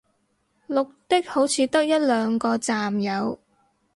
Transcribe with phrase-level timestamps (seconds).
[0.67, 3.37] 綠的好似得一兩個站有